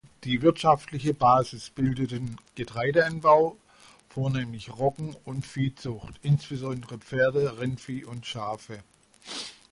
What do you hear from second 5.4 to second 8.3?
Viehzucht, insbesondere Pferde, Rindvieh und